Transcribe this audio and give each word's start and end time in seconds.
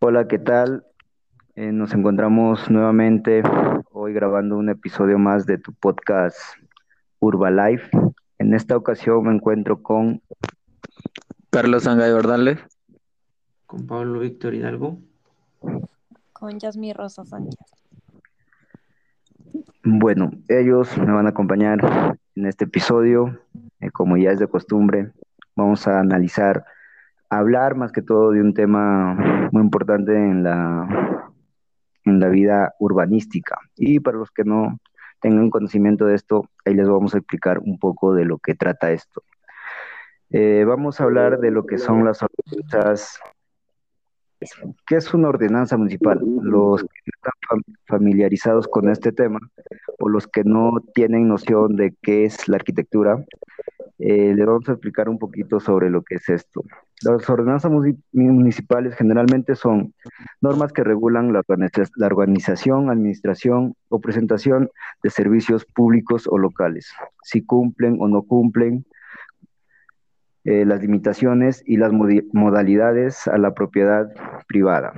Hola, 0.00 0.28
¿qué 0.28 0.38
tal? 0.38 0.84
Eh, 1.56 1.72
nos 1.72 1.92
encontramos 1.92 2.70
nuevamente 2.70 3.42
hoy 3.90 4.12
grabando 4.12 4.56
un 4.56 4.68
episodio 4.68 5.18
más 5.18 5.44
de 5.44 5.58
tu 5.58 5.72
podcast 5.72 6.38
Urbalife. 7.18 7.90
En 8.38 8.54
esta 8.54 8.76
ocasión 8.76 9.24
me 9.24 9.34
encuentro 9.34 9.82
con 9.82 10.22
Carlos 11.50 11.82
Sangay 11.82 12.12
Ordales. 12.12 12.60
con 13.66 13.88
Pablo 13.88 14.20
Víctor 14.20 14.54
Hidalgo. 14.54 14.98
con 16.32 16.58
Yasmi 16.60 16.92
Rosa 16.92 17.24
Sánchez. 17.24 17.58
Bueno, 19.82 20.30
ellos 20.48 20.96
me 20.96 21.12
van 21.12 21.26
a 21.26 21.30
acompañar 21.30 22.16
en 22.36 22.46
este 22.46 22.66
episodio. 22.66 23.40
Eh, 23.80 23.90
como 23.90 24.16
ya 24.16 24.30
es 24.30 24.38
de 24.38 24.46
costumbre, 24.46 25.10
vamos 25.56 25.88
a 25.88 25.98
analizar, 25.98 26.64
hablar 27.30 27.74
más 27.74 27.92
que 27.92 28.02
todo 28.02 28.30
de 28.30 28.40
un 28.40 28.54
tema 28.54 29.14
muy 29.52 29.62
importante 29.62 30.14
en 30.14 30.42
la, 30.42 31.30
en 32.04 32.20
la 32.20 32.28
vida 32.28 32.74
urbanística. 32.78 33.58
Y 33.76 34.00
para 34.00 34.18
los 34.18 34.30
que 34.30 34.44
no 34.44 34.78
tengan 35.20 35.50
conocimiento 35.50 36.06
de 36.06 36.14
esto, 36.14 36.48
ahí 36.64 36.74
les 36.74 36.88
vamos 36.88 37.14
a 37.14 37.18
explicar 37.18 37.58
un 37.58 37.78
poco 37.78 38.14
de 38.14 38.24
lo 38.24 38.38
que 38.38 38.54
trata 38.54 38.92
esto. 38.92 39.22
Eh, 40.30 40.64
vamos 40.66 41.00
a 41.00 41.04
hablar 41.04 41.38
de 41.38 41.50
lo 41.50 41.64
que 41.64 41.78
son 41.78 42.04
las. 42.04 42.24
¿Qué 44.86 44.96
es 44.96 45.12
una 45.14 45.28
ordenanza 45.28 45.76
municipal? 45.76 46.20
Los 46.42 46.82
que 46.82 47.10
están 47.16 47.32
fam- 47.50 47.76
familiarizados 47.86 48.68
con 48.68 48.88
este 48.88 49.12
tema 49.12 49.40
o 49.98 50.08
los 50.08 50.26
que 50.28 50.44
no 50.44 50.80
tienen 50.94 51.28
noción 51.28 51.74
de 51.76 51.94
qué 52.02 52.24
es 52.24 52.48
la 52.48 52.56
arquitectura, 52.56 53.24
eh, 53.98 54.32
les 54.32 54.46
vamos 54.46 54.68
a 54.68 54.72
explicar 54.72 55.08
un 55.08 55.18
poquito 55.18 55.58
sobre 55.58 55.90
lo 55.90 56.02
que 56.02 56.14
es 56.16 56.28
esto. 56.28 56.62
Las 57.02 57.28
ordenanzas 57.28 57.72
muni- 57.72 57.98
municipales 58.12 58.94
generalmente 58.94 59.56
son 59.56 59.92
normas 60.40 60.72
que 60.72 60.84
regulan 60.84 61.32
la 61.32 61.42
organización, 62.06 62.90
administración 62.90 63.74
o 63.88 64.00
presentación 64.00 64.70
de 65.02 65.10
servicios 65.10 65.64
públicos 65.64 66.28
o 66.30 66.38
locales, 66.38 66.92
si 67.24 67.42
cumplen 67.44 67.96
o 68.00 68.06
no 68.06 68.22
cumplen 68.22 68.84
eh, 70.48 70.64
las 70.64 70.80
limitaciones 70.80 71.62
y 71.66 71.76
las 71.76 71.92
modalidades 71.92 73.28
a 73.28 73.36
la 73.36 73.52
propiedad 73.52 74.10
privada. 74.46 74.94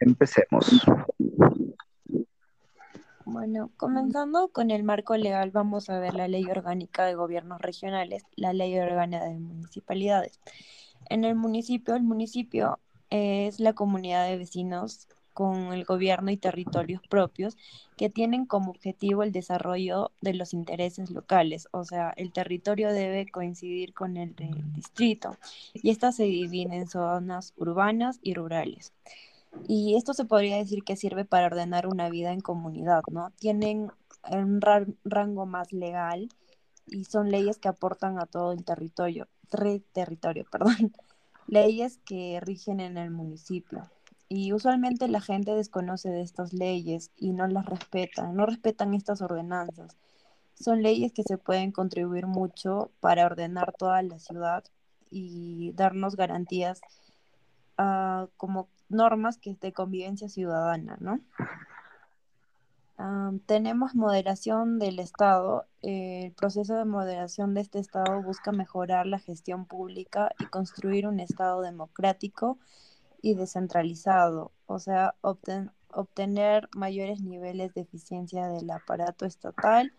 Empecemos. 0.00 0.84
Bueno, 3.24 3.70
comenzando 3.76 4.48
con 4.48 4.72
el 4.72 4.82
marco 4.82 5.16
legal, 5.16 5.52
vamos 5.52 5.88
a 5.88 6.00
ver 6.00 6.14
la 6.14 6.26
Ley 6.26 6.44
Orgánica 6.50 7.04
de 7.04 7.14
Gobiernos 7.14 7.60
Regionales, 7.60 8.24
la 8.34 8.52
Ley 8.52 8.76
Orgánica 8.76 9.24
de 9.24 9.38
Municipalidades. 9.38 10.40
En 11.08 11.24
el 11.24 11.36
municipio, 11.36 11.94
el 11.94 12.02
municipio 12.02 12.80
es 13.08 13.60
la 13.60 13.72
comunidad 13.72 14.26
de 14.26 14.36
vecinos 14.36 15.06
con 15.32 15.72
el 15.72 15.84
gobierno 15.84 16.30
y 16.30 16.36
territorios 16.36 17.02
propios 17.08 17.56
que 17.96 18.10
tienen 18.10 18.46
como 18.46 18.70
objetivo 18.70 19.22
el 19.22 19.32
desarrollo 19.32 20.12
de 20.20 20.34
los 20.34 20.52
intereses 20.54 21.10
locales, 21.10 21.68
o 21.72 21.84
sea, 21.84 22.12
el 22.16 22.32
territorio 22.32 22.92
debe 22.92 23.26
coincidir 23.30 23.94
con 23.94 24.16
el 24.16 24.34
del 24.36 24.72
distrito 24.72 25.36
y 25.72 25.90
esta 25.90 26.12
se 26.12 26.24
divide 26.24 26.76
en 26.76 26.88
zonas 26.88 27.52
urbanas 27.56 28.18
y 28.22 28.34
rurales. 28.34 28.92
Y 29.66 29.96
esto 29.96 30.14
se 30.14 30.24
podría 30.24 30.56
decir 30.56 30.84
que 30.84 30.96
sirve 30.96 31.24
para 31.24 31.46
ordenar 31.46 31.86
una 31.86 32.08
vida 32.10 32.32
en 32.32 32.40
comunidad, 32.40 33.02
¿no? 33.10 33.30
Tienen 33.38 33.90
un 34.30 34.60
ra- 34.60 34.86
rango 35.04 35.46
más 35.46 35.72
legal 35.72 36.28
y 36.86 37.04
son 37.04 37.30
leyes 37.30 37.58
que 37.58 37.68
aportan 37.68 38.18
a 38.20 38.26
todo 38.26 38.52
el 38.52 38.64
territorio, 38.64 39.28
territorio, 39.92 40.46
perdón, 40.52 40.92
leyes 41.46 41.98
que 42.04 42.40
rigen 42.42 42.80
en 42.80 42.98
el 42.98 43.10
municipio. 43.10 43.90
Y 44.34 44.54
usualmente 44.54 45.08
la 45.08 45.20
gente 45.20 45.54
desconoce 45.54 46.08
de 46.08 46.22
estas 46.22 46.54
leyes 46.54 47.10
y 47.18 47.34
no 47.34 47.46
las 47.48 47.66
respetan, 47.66 48.34
no 48.34 48.46
respetan 48.46 48.94
estas 48.94 49.20
ordenanzas. 49.20 49.98
Son 50.54 50.82
leyes 50.82 51.12
que 51.12 51.22
se 51.22 51.36
pueden 51.36 51.70
contribuir 51.70 52.26
mucho 52.26 52.90
para 53.00 53.26
ordenar 53.26 53.74
toda 53.74 54.00
la 54.00 54.18
ciudad 54.18 54.64
y 55.10 55.72
darnos 55.72 56.16
garantías 56.16 56.80
ah, 57.76 58.26
como 58.38 58.68
normas 58.88 59.36
que 59.36 59.50
es 59.50 59.60
de 59.60 59.74
convivencia 59.74 60.30
ciudadana, 60.30 60.96
¿no? 60.98 61.20
Am, 62.96 63.38
tenemos 63.40 63.94
moderación 63.94 64.78
del 64.78 64.98
Estado. 64.98 65.66
El 65.82 66.32
proceso 66.32 66.74
de 66.76 66.86
moderación 66.86 67.52
de 67.52 67.60
este 67.60 67.80
Estado 67.80 68.22
busca 68.22 68.50
mejorar 68.50 69.06
la 69.06 69.18
gestión 69.18 69.66
pública 69.66 70.30
y 70.38 70.46
construir 70.46 71.06
un 71.06 71.20
Estado 71.20 71.60
democrático 71.60 72.56
y 73.22 73.34
descentralizado, 73.34 74.50
o 74.66 74.78
sea, 74.78 75.14
obten- 75.22 75.72
obtener 75.94 76.68
mayores 76.74 77.20
niveles 77.20 77.72
de 77.72 77.82
eficiencia 77.82 78.48
del 78.48 78.68
aparato 78.70 79.24
estatal, 79.24 79.92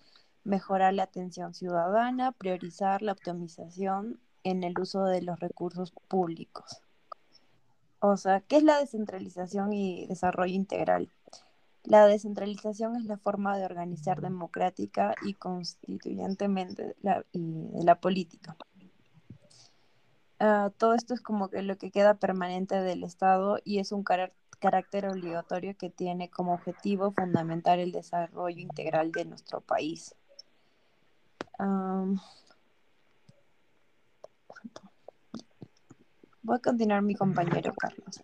mejorar 0.43 0.93
la 0.93 1.03
atención 1.03 1.53
ciudadana, 1.53 2.33
priorizar 2.33 3.01
la 3.01 3.13
optimización 3.13 4.19
en 4.43 4.63
el 4.63 4.77
uso 4.77 5.05
de 5.05 5.21
los 5.21 5.39
recursos 5.39 5.93
públicos. 6.09 6.81
O 7.99 8.17
sea, 8.17 8.41
¿qué 8.41 8.57
es 8.57 8.63
la 8.63 8.77
descentralización 8.79 9.71
y 9.71 10.05
desarrollo 10.07 10.53
integral? 10.53 11.09
La 11.85 12.05
descentralización 12.07 12.97
es 12.97 13.05
la 13.05 13.17
forma 13.17 13.57
de 13.57 13.65
organizar 13.65 14.19
democrática 14.19 15.15
y 15.21 15.33
constituyentemente 15.33 16.95
la 17.01 17.95
política. 17.95 18.57
Ah, 20.39 20.71
todo 20.77 20.93
esto 20.93 21.13
es 21.13 21.21
como 21.21 21.49
que 21.49 21.61
lo 21.61 21.77
que 21.77 21.91
queda 21.91 22.15
permanente 22.15 22.75
del 22.75 23.03
Estado 23.03 23.59
y 23.63 23.79
es 23.79 23.91
un 23.91 24.03
carácter 24.03 25.07
obligatorio 25.07 25.75
que 25.77 25.89
tiene 25.89 26.29
como 26.29 26.53
objetivo 26.53 27.11
fundamental 27.11 27.79
el 27.79 27.91
desarrollo 27.91 28.59
integral 28.59 29.11
de 29.11 29.25
nuestro 29.25 29.61
país. 29.61 30.15
Voy 36.41 36.57
a 36.57 36.59
continuar 36.59 37.01
mi 37.01 37.15
compañero 37.15 37.73
Carlos. 37.73 38.21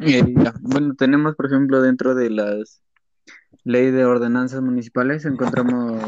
Eh. 0.00 0.34
Bueno, 0.62 0.94
tenemos, 0.94 1.36
por 1.36 1.46
ejemplo, 1.46 1.82
dentro 1.82 2.14
de 2.14 2.30
las 2.30 2.82
ley 3.64 3.90
de 3.90 4.04
ordenanzas 4.04 4.62
municipales, 4.62 5.24
encontramos, 5.26 6.02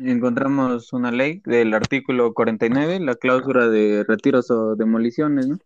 encontramos 0.00 0.92
una 0.92 1.10
ley 1.10 1.42
del 1.44 1.74
artículo 1.74 2.34
49, 2.34 3.00
la 3.00 3.14
cláusula 3.14 3.68
de 3.68 4.04
retiros 4.06 4.50
o 4.50 4.76
demoliciones, 4.76 5.48
¿no? 5.48 5.58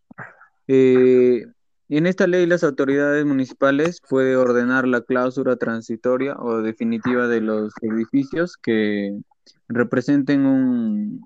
Eh, 0.66 1.46
en 1.90 2.06
esta 2.06 2.26
ley, 2.26 2.44
las 2.44 2.64
autoridades 2.64 3.24
municipales 3.24 4.02
pueden 4.06 4.36
ordenar 4.36 4.86
la 4.86 5.00
cláusula 5.00 5.56
transitoria 5.56 6.36
o 6.38 6.60
definitiva 6.60 7.28
de 7.28 7.40
los 7.40 7.72
edificios 7.80 8.58
que 8.58 9.18
representen 9.68 10.44
un, 10.44 11.22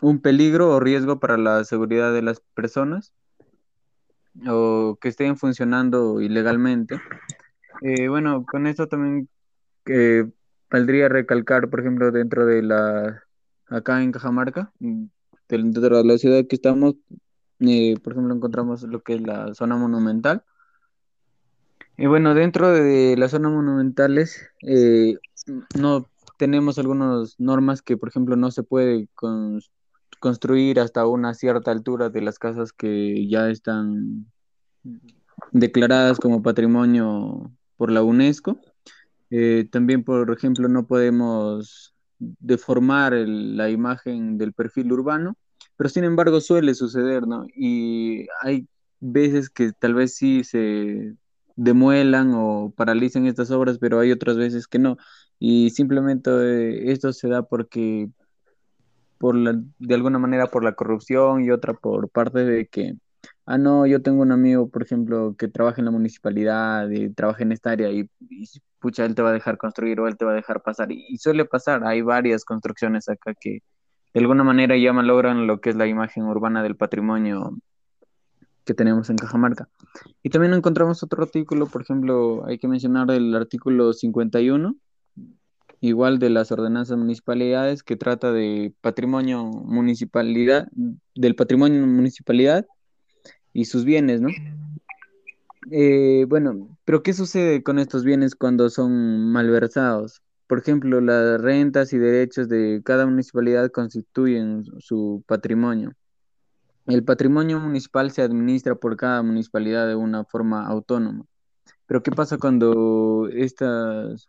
un 0.00 0.20
peligro 0.20 0.70
o 0.70 0.80
riesgo 0.80 1.20
para 1.20 1.36
la 1.36 1.64
seguridad 1.64 2.14
de 2.14 2.22
las 2.22 2.40
personas 2.54 3.12
o 4.48 4.98
que 5.00 5.08
estén 5.08 5.36
funcionando 5.36 6.20
ilegalmente. 6.20 6.98
Eh, 7.82 8.08
bueno, 8.08 8.44
con 8.44 8.66
esto 8.66 8.88
también 8.88 9.28
eh, 9.86 10.24
valdría 10.74 11.08
recalcar, 11.08 11.70
por 11.70 11.78
ejemplo, 11.78 12.10
dentro 12.10 12.46
de 12.46 12.60
la, 12.60 13.22
acá 13.68 14.02
en 14.02 14.10
Cajamarca, 14.10 14.72
mm, 14.80 15.04
dentro 15.48 15.80
de 15.98 16.04
la 16.04 16.18
ciudad 16.18 16.44
que 16.48 16.56
estamos, 16.56 16.96
eh, 17.60 17.94
por 18.02 18.12
ejemplo, 18.12 18.34
encontramos 18.34 18.82
lo 18.82 19.00
que 19.00 19.14
es 19.14 19.20
la 19.22 19.54
zona 19.54 19.76
monumental. 19.76 20.42
Y 21.96 22.06
bueno, 22.06 22.34
dentro 22.34 22.70
de 22.70 23.16
las 23.16 23.30
zonas 23.30 23.52
monumentales 23.52 24.48
eh, 24.62 25.16
no 25.78 26.10
tenemos 26.38 26.76
algunas 26.80 27.38
normas 27.38 27.80
que, 27.80 27.96
por 27.96 28.08
ejemplo, 28.08 28.34
no 28.34 28.50
se 28.50 28.64
puede 28.64 29.08
cons- 29.14 29.70
construir 30.18 30.80
hasta 30.80 31.06
una 31.06 31.34
cierta 31.34 31.70
altura 31.70 32.10
de 32.10 32.20
las 32.20 32.40
casas 32.40 32.72
que 32.72 33.28
ya 33.28 33.48
están 33.48 34.26
declaradas 35.52 36.18
como 36.18 36.42
patrimonio 36.42 37.52
por 37.76 37.92
la 37.92 38.02
UNESCO. 38.02 38.58
Eh, 39.36 39.66
también, 39.70 40.04
por 40.04 40.30
ejemplo, 40.32 40.68
no 40.68 40.86
podemos 40.86 41.94
deformar 42.18 43.14
el- 43.14 43.56
la 43.56 43.68
imagen 43.70 44.38
del 44.38 44.52
perfil 44.52 44.92
urbano, 44.92 45.36
pero 45.76 45.90
sin 45.90 46.04
embargo 46.04 46.40
suele 46.40 46.74
suceder, 46.74 47.26
¿no? 47.26 47.46
Y 47.56 48.26
hay 48.42 48.68
veces 49.00 49.50
que 49.50 49.72
tal 49.72 49.94
vez 49.94 50.14
sí 50.16 50.44
se 50.44 51.16
demuelan 51.56 52.32
o 52.34 52.72
paralicen 52.76 53.26
estas 53.26 53.50
obras, 53.50 53.78
pero 53.78 53.98
hay 54.00 54.12
otras 54.12 54.36
veces 54.36 54.66
que 54.68 54.78
no. 54.78 54.96
Y 55.40 55.70
simplemente 55.70 56.92
esto 56.92 57.12
se 57.12 57.28
da 57.28 57.42
porque 57.42 58.08
por 59.18 59.36
la, 59.36 59.60
de 59.78 59.94
alguna 59.94 60.18
manera 60.18 60.48
por 60.50 60.64
la 60.64 60.74
corrupción 60.74 61.44
y 61.44 61.50
otra 61.50 61.74
por 61.74 62.10
parte 62.10 62.40
de 62.44 62.66
que, 62.66 62.94
ah, 63.46 63.58
no, 63.58 63.86
yo 63.86 64.02
tengo 64.02 64.22
un 64.22 64.32
amigo, 64.32 64.68
por 64.68 64.82
ejemplo, 64.82 65.34
que 65.38 65.48
trabaja 65.48 65.80
en 65.80 65.86
la 65.86 65.90
municipalidad 65.90 66.88
y 66.90 67.10
trabaja 67.10 67.42
en 67.42 67.52
esta 67.52 67.70
área 67.72 67.90
y, 67.90 68.08
y, 68.30 68.48
pucha, 68.78 69.04
él 69.04 69.14
te 69.14 69.22
va 69.22 69.30
a 69.30 69.32
dejar 69.32 69.58
construir 69.58 70.00
o 70.00 70.08
él 70.08 70.16
te 70.16 70.24
va 70.24 70.32
a 70.32 70.34
dejar 70.34 70.62
pasar. 70.62 70.92
Y, 70.92 71.04
y 71.08 71.18
suele 71.18 71.44
pasar, 71.44 71.84
hay 71.84 72.02
varias 72.02 72.44
construcciones 72.44 73.08
acá 73.08 73.34
que, 73.38 73.62
de 74.14 74.20
alguna 74.20 74.44
manera 74.44 74.76
ya 74.76 74.92
malogran 74.92 75.46
lo 75.46 75.60
que 75.60 75.70
es 75.70 75.76
la 75.76 75.86
imagen 75.86 76.24
urbana 76.24 76.62
del 76.62 76.76
patrimonio 76.76 77.58
que 78.64 78.72
tenemos 78.72 79.10
en 79.10 79.16
Cajamarca. 79.16 79.68
Y 80.22 80.30
también 80.30 80.54
encontramos 80.54 81.02
otro 81.02 81.22
artículo, 81.22 81.66
por 81.66 81.82
ejemplo, 81.82 82.46
hay 82.46 82.58
que 82.58 82.68
mencionar 82.68 83.10
el 83.10 83.34
artículo 83.34 83.92
51, 83.92 84.76
igual 85.80 86.18
de 86.18 86.30
las 86.30 86.50
ordenanzas 86.52 86.96
municipalidades, 86.96 87.82
que 87.82 87.96
trata 87.96 88.32
de 88.32 88.72
patrimonio 88.80 89.44
municipalidad, 89.44 90.68
del 91.14 91.34
patrimonio 91.34 91.86
municipalidad 91.86 92.66
y 93.54 93.64
sus 93.64 93.86
bienes, 93.86 94.20
¿no? 94.20 94.28
Eh, 95.70 96.26
bueno, 96.28 96.76
pero 96.84 97.02
¿qué 97.02 97.14
sucede 97.14 97.62
con 97.62 97.78
estos 97.78 98.04
bienes 98.04 98.34
cuando 98.34 98.68
son 98.68 99.32
malversados? 99.32 100.20
Por 100.46 100.58
ejemplo, 100.58 101.00
las 101.00 101.40
rentas 101.40 101.94
y 101.94 101.98
derechos 101.98 102.48
de 102.48 102.82
cada 102.84 103.06
municipalidad 103.06 103.70
constituyen 103.70 104.64
su 104.80 105.24
patrimonio. 105.26 105.94
El 106.86 107.02
patrimonio 107.02 107.60
municipal 107.60 108.10
se 108.10 108.20
administra 108.20 108.74
por 108.74 108.96
cada 108.96 109.22
municipalidad 109.22 109.88
de 109.88 109.94
una 109.94 110.24
forma 110.24 110.66
autónoma. 110.66 111.24
Pero 111.86 112.02
¿qué 112.02 112.10
pasa 112.10 112.36
cuando 112.36 113.28
estas, 113.32 114.26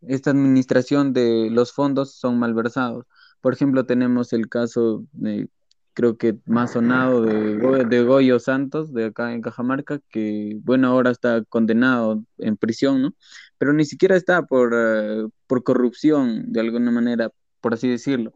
esta 0.00 0.30
administración 0.30 1.12
de 1.12 1.50
los 1.50 1.72
fondos 1.72 2.14
son 2.14 2.38
malversados? 2.38 3.06
Por 3.40 3.52
ejemplo, 3.52 3.86
tenemos 3.86 4.32
el 4.32 4.48
caso 4.48 5.04
de 5.12 5.48
creo 5.94 6.18
que 6.18 6.36
más 6.44 6.72
sonado 6.72 7.22
de, 7.22 7.84
de 7.84 8.02
Goyo 8.02 8.38
Santos, 8.40 8.92
de 8.92 9.06
acá 9.06 9.32
en 9.32 9.40
Cajamarca, 9.40 10.00
que 10.10 10.58
bueno, 10.62 10.88
ahora 10.88 11.10
está 11.10 11.42
condenado 11.44 12.22
en 12.38 12.56
prisión, 12.56 13.02
¿no? 13.02 13.14
Pero 13.58 13.72
ni 13.72 13.84
siquiera 13.84 14.16
está 14.16 14.42
por, 14.42 14.72
eh, 14.74 15.26
por 15.46 15.62
corrupción, 15.62 16.52
de 16.52 16.60
alguna 16.60 16.90
manera, 16.90 17.30
por 17.60 17.74
así 17.74 17.88
decirlo. 17.88 18.34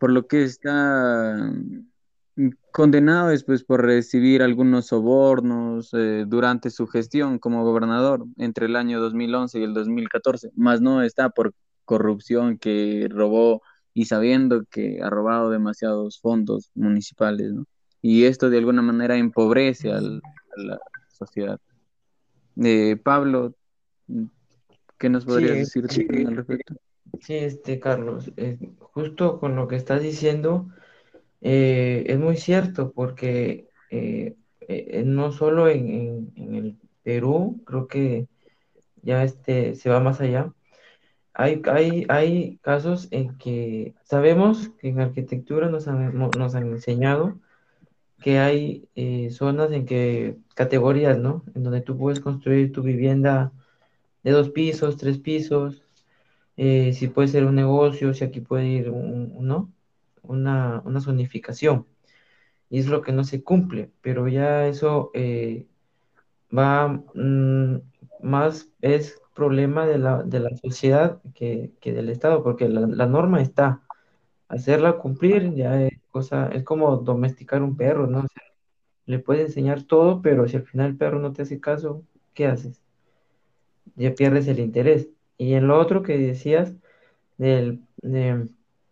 Por 0.00 0.10
lo 0.12 0.26
que 0.26 0.42
está 0.42 1.52
mm, 2.36 2.50
condenado 2.72 3.28
después 3.28 3.64
por 3.64 3.82
recibir 3.84 4.42
algunos 4.42 4.88
sobornos 4.88 5.90
eh, 5.94 6.24
durante 6.26 6.70
su 6.70 6.86
gestión 6.88 7.38
como 7.38 7.64
gobernador 7.64 8.26
entre 8.36 8.66
el 8.66 8.76
año 8.76 9.00
2011 9.00 9.60
y 9.60 9.62
el 9.62 9.74
2014, 9.74 10.50
más 10.56 10.80
no 10.80 11.02
está 11.02 11.30
por 11.30 11.54
corrupción 11.84 12.58
que 12.58 13.08
robó 13.10 13.62
y 13.94 14.04
sabiendo 14.06 14.64
que 14.70 15.00
ha 15.02 15.10
robado 15.10 15.50
demasiados 15.50 16.20
fondos 16.20 16.70
municipales, 16.74 17.52
¿no? 17.52 17.66
Y 18.02 18.24
esto 18.24 18.48
de 18.48 18.58
alguna 18.58 18.82
manera 18.82 19.16
empobrece 19.16 19.92
a 19.92 20.00
la 20.00 20.80
sociedad. 21.08 21.60
Eh, 22.62 22.96
Pablo, 23.02 23.54
¿qué 24.98 25.08
nos 25.08 25.24
podrías 25.24 25.58
decir 25.58 25.86
al 26.26 26.36
respecto? 26.36 26.74
Sí, 27.20 27.34
este, 27.34 27.78
Carlos, 27.78 28.32
eh, 28.36 28.58
justo 28.78 29.38
con 29.38 29.56
lo 29.56 29.68
que 29.68 29.76
estás 29.76 30.02
diciendo, 30.02 30.68
eh, 31.42 32.04
es 32.06 32.18
muy 32.18 32.36
cierto, 32.36 32.92
porque 32.92 33.68
no 35.04 35.32
solo 35.32 35.68
en, 35.68 36.32
en, 36.36 36.54
el 36.54 36.76
Perú, 37.02 37.60
creo 37.66 37.88
que 37.88 38.28
ya 39.02 39.24
este 39.24 39.74
se 39.74 39.90
va 39.90 40.00
más 40.00 40.20
allá, 40.20 40.52
hay, 41.40 41.62
hay, 41.72 42.06
hay 42.10 42.58
casos 42.58 43.08
en 43.10 43.38
que 43.38 43.94
sabemos 44.04 44.68
que 44.78 44.88
en 44.88 45.00
arquitectura 45.00 45.70
nos 45.70 45.88
han, 45.88 46.72
enseñado 46.72 47.38
que 48.18 48.38
hay 48.38 48.88
eh, 48.94 49.30
zonas 49.30 49.72
en 49.72 49.86
que, 49.86 50.36
categorías, 50.54 51.18
¿no? 51.18 51.42
En 51.54 51.62
donde 51.62 51.80
tú 51.80 51.96
puedes 51.96 52.20
construir 52.20 52.72
tu 52.72 52.82
vivienda 52.82 53.52
de 54.22 54.32
dos 54.32 54.50
pisos, 54.50 54.98
tres 54.98 55.18
pisos, 55.18 55.82
eh, 56.58 56.92
si 56.92 57.08
puede 57.08 57.28
ser 57.28 57.46
un 57.46 57.54
negocio, 57.54 58.12
si 58.12 58.24
aquí 58.24 58.40
puede 58.40 58.66
ir, 58.66 58.92
¿no? 58.92 59.72
Una, 60.22 60.82
una 60.84 61.00
zonificación. 61.00 61.86
Y 62.68 62.80
es 62.80 62.86
lo 62.86 63.00
que 63.00 63.12
no 63.12 63.24
se 63.24 63.42
cumple, 63.42 63.90
pero 64.02 64.28
ya 64.28 64.66
eso 64.66 65.10
eh, 65.14 65.66
va 66.56 66.88
mm, 67.14 67.80
más, 68.22 68.68
es 68.82 69.20
problema 69.40 69.86
de 69.86 69.98
la, 69.98 70.22
de 70.22 70.40
la 70.40 70.50
sociedad 70.56 71.22
que, 71.34 71.72
que, 71.80 71.94
del 71.94 72.10
Estado, 72.10 72.42
porque 72.42 72.68
la, 72.68 72.82
la, 72.86 73.06
norma 73.06 73.40
está. 73.40 73.82
Hacerla 74.48 74.98
cumplir 74.98 75.54
ya 75.54 75.82
es 75.82 75.98
cosa, 76.10 76.48
es 76.52 76.62
como 76.64 76.96
domesticar 76.98 77.62
un 77.62 77.76
perro, 77.76 78.06
¿no? 78.06 78.18
O 78.20 78.28
sea, 78.28 78.42
le 79.06 79.18
puedes 79.18 79.46
enseñar 79.46 79.84
todo, 79.84 80.20
pero 80.22 80.46
si 80.46 80.56
al 80.56 80.64
final 80.64 80.90
el 80.90 80.96
perro 80.98 81.20
no 81.20 81.32
te 81.32 81.42
hace 81.42 81.58
caso, 81.60 82.04
¿qué 82.34 82.46
haces? 82.46 82.82
Ya 83.96 84.14
pierdes 84.14 84.46
el 84.48 84.60
interés. 84.60 85.08
Y 85.38 85.54
en 85.54 85.66
lo 85.68 85.78
otro 85.80 86.02
que 86.02 86.18
decías, 86.18 86.76
del, 87.38 87.80
de 88.02 88.46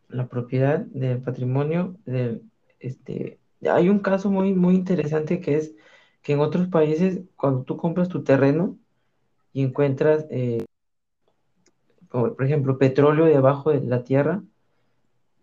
la 0.08 0.28
propiedad, 0.28 0.78
del 0.80 1.20
patrimonio, 1.20 1.96
del, 2.06 2.42
este, 2.80 3.38
hay 3.70 3.90
un 3.90 3.98
caso 4.00 4.30
muy, 4.30 4.54
muy 4.54 4.74
interesante 4.76 5.40
que 5.40 5.56
es 5.56 5.74
que 6.22 6.32
en 6.32 6.40
otros 6.40 6.68
países, 6.68 7.20
cuando 7.36 7.64
tú 7.64 7.76
compras 7.76 8.08
tu 8.08 8.24
terreno, 8.24 8.78
y 9.52 9.62
encuentras, 9.62 10.26
eh, 10.30 10.64
por, 12.10 12.42
ejemplo, 12.44 12.78
petróleo 12.78 13.26
debajo 13.26 13.70
de 13.70 13.80
la 13.80 14.04
tierra, 14.04 14.42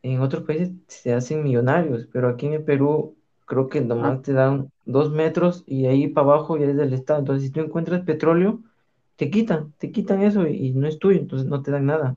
en 0.04 0.22
otros 0.22 0.44
países 0.44 0.72
se 0.88 1.14
hacen 1.14 1.44
millonarios, 1.44 2.08
pero 2.12 2.30
aquí 2.30 2.46
en 2.46 2.54
el 2.54 2.64
Perú 2.64 3.16
creo 3.46 3.68
que 3.70 3.82
nomás 3.82 4.22
te 4.22 4.34
dan 4.34 4.72
dos 4.86 5.12
metros 5.12 5.64
y 5.66 5.86
ahí 5.86 6.08
para 6.08 6.28
abajo 6.28 6.58
ya 6.58 6.68
es 6.68 6.78
del 6.78 6.94
Estado. 6.94 7.20
Entonces, 7.20 7.48
si 7.48 7.52
tú 7.52 7.60
encuentras 7.60 8.02
petróleo, 8.02 8.62
te 9.16 9.30
quitan, 9.30 9.74
te 9.78 9.92
quitan 9.92 10.22
eso 10.22 10.48
y, 10.48 10.72
no 10.74 10.88
es 10.88 11.00
tuyo, 11.00 11.20
entonces 11.20 11.48
no 11.48 11.62
te 11.62 11.72
dan 11.72 11.86
nada. 11.86 12.16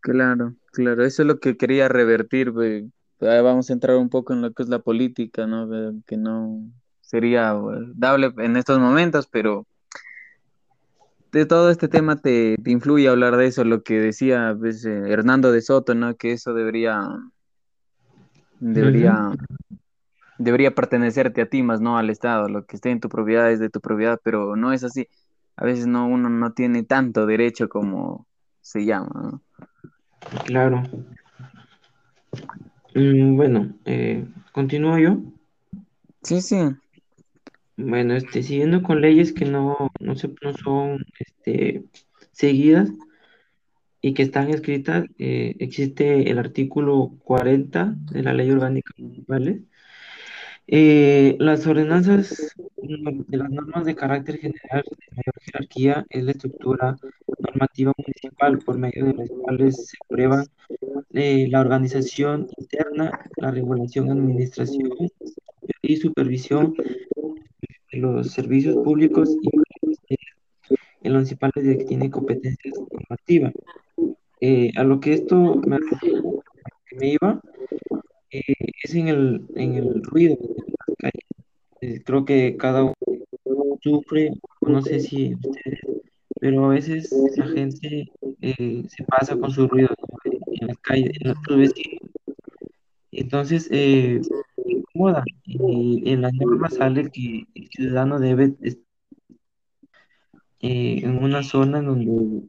Claro, 0.00 0.54
claro, 0.72 1.04
eso 1.04 1.22
es 1.22 1.28
lo 1.28 1.38
que 1.38 1.56
quería 1.56 1.88
revertir, 1.88 2.52
Vamos 3.18 3.70
a 3.70 3.72
entrar 3.72 3.96
un 3.96 4.10
poco 4.10 4.34
en 4.34 4.42
lo 4.42 4.52
que 4.52 4.62
es 4.62 4.68
la 4.68 4.78
política, 4.78 5.46
¿no? 5.46 5.68
Que 6.06 6.18
no 6.18 6.60
sería 7.00 7.56
dable 7.94 8.34
en 8.38 8.56
estos 8.56 8.78
momentos, 8.78 9.26
pero 9.26 9.66
de 11.36 11.44
todo 11.44 11.70
este 11.70 11.86
tema 11.88 12.16
te, 12.16 12.56
influye 12.64 13.08
hablar 13.08 13.36
de 13.36 13.46
eso, 13.46 13.62
lo 13.62 13.82
que 13.82 14.00
decía 14.00 14.56
pues, 14.58 14.86
eh, 14.86 15.02
Hernando 15.10 15.52
de 15.52 15.60
Soto, 15.60 15.94
¿no? 15.94 16.16
Que 16.16 16.32
eso 16.32 16.54
debería, 16.54 17.06
debería, 18.58 19.32
debería 20.38 20.74
pertenecerte 20.74 21.42
a 21.42 21.46
ti 21.46 21.62
más, 21.62 21.82
no 21.82 21.98
al 21.98 22.08
Estado. 22.08 22.48
Lo 22.48 22.64
que 22.64 22.76
esté 22.76 22.90
en 22.90 23.00
tu 23.00 23.10
propiedad 23.10 23.52
es 23.52 23.60
de 23.60 23.68
tu 23.68 23.82
propiedad, 23.82 24.18
pero 24.24 24.56
no 24.56 24.72
es 24.72 24.82
así. 24.82 25.08
A 25.56 25.66
veces 25.66 25.86
no, 25.86 26.06
uno 26.06 26.30
no 26.30 26.52
tiene 26.52 26.84
tanto 26.84 27.26
derecho 27.26 27.68
como 27.68 28.26
se 28.62 28.84
llama, 28.86 29.40
Claro. 30.46 30.82
Mm, 32.94 33.36
bueno, 33.36 33.74
eh, 33.84 34.26
continúo 34.52 34.98
yo. 34.98 35.18
Sí, 36.22 36.40
sí. 36.40 36.56
Bueno, 37.76 38.14
este, 38.14 38.42
siguiendo 38.42 38.82
con 38.82 39.00
leyes 39.02 39.32
que 39.32 39.44
no, 39.44 39.90
no, 40.00 40.16
se, 40.16 40.28
no 40.42 40.54
son 40.54 41.04
este, 41.18 41.84
seguidas 42.32 42.90
y 44.00 44.14
que 44.14 44.22
están 44.22 44.48
escritas, 44.50 45.04
eh, 45.18 45.56
existe 45.58 46.30
el 46.30 46.38
artículo 46.38 47.12
40 47.24 47.94
de 48.12 48.22
la 48.22 48.32
Ley 48.34 48.50
Orgánica 48.50 48.92
Municipal. 48.96 49.66
Eh, 50.68 51.36
las 51.38 51.66
ordenanzas 51.66 52.54
de 52.76 53.36
las 53.36 53.50
normas 53.50 53.84
de 53.84 53.94
carácter 53.94 54.38
general 54.38 54.82
de 54.84 55.16
mayor 55.16 55.34
jerarquía 55.40 56.06
es 56.10 56.24
la 56.24 56.32
estructura 56.32 56.96
normativa 57.38 57.92
municipal 57.96 58.58
por 58.58 58.78
medio 58.78 59.04
de 59.06 59.14
las 59.14 59.30
cuales 59.30 59.88
se 59.88 59.96
prueba 60.08 60.44
eh, 61.12 61.46
la 61.50 61.60
organización 61.60 62.48
interna, 62.56 63.10
la 63.36 63.50
regulación, 63.50 64.10
administración 64.10 64.90
y 65.82 65.96
supervisión 65.96 66.74
los 67.92 68.30
servicios 68.30 68.76
públicos 68.76 69.36
y 69.40 69.48
en 71.06 71.12
los 71.12 71.20
municipales 71.20 71.64
de 71.64 71.78
que 71.78 71.84
tiene 71.84 72.10
competencias 72.10 72.74
normativas. 72.90 73.52
Eh, 74.40 74.70
a 74.76 74.82
lo 74.82 75.00
que 75.00 75.14
esto 75.14 75.60
me, 75.66 75.78
me 76.98 77.12
iba 77.12 77.40
eh, 78.30 78.42
es 78.82 78.94
en 78.94 79.08
el, 79.08 79.46
en 79.54 79.74
el 79.74 80.02
ruido 80.02 80.36
de 80.36 80.64
las 80.78 80.96
calles. 80.98 81.24
Eh, 81.80 82.02
creo 82.04 82.24
que 82.24 82.56
cada 82.56 82.82
uno 82.82 83.78
sufre, 83.82 84.32
no 84.60 84.82
sé 84.82 85.00
si 85.00 85.34
ustedes, 85.34 85.80
pero 86.40 86.66
a 86.66 86.68
veces 86.68 87.10
la 87.36 87.46
gente 87.46 88.10
se 88.40 89.04
pasa 89.06 89.36
con 89.36 89.50
su 89.50 89.68
ruido 89.68 89.94
en 90.24 90.66
las 90.66 90.78
calles, 90.78 91.12
en 91.20 91.30
otros 91.30 91.58
vecinos. 91.58 92.10
Entonces, 93.12 93.70
incomoda. 94.64 95.24
Y 95.44 96.10
en 96.10 96.22
las 96.22 96.34
normas 96.34 96.74
sale 96.74 97.10
que 97.10 97.46
ciudadano 97.76 98.18
debe 98.18 98.56
eh, 100.60 101.00
en 101.02 101.22
una 101.22 101.42
zona 101.42 101.82
donde 101.82 102.48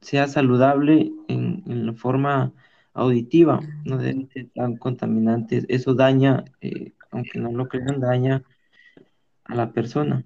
sea 0.00 0.28
saludable 0.28 1.12
en, 1.28 1.86
la 1.86 1.92
forma 1.94 2.52
auditiva, 2.94 3.60
no 3.84 3.98
debe 3.98 4.28
ser 4.32 4.50
tan 4.54 4.76
contaminantes. 4.76 5.66
Eso 5.68 5.94
daña, 5.94 6.44
eh, 6.60 6.92
aunque 7.10 7.38
no 7.40 7.50
lo 7.52 7.68
crean, 7.68 8.00
daña 8.00 8.44
a 9.44 9.54
la 9.54 9.72
persona. 9.72 10.24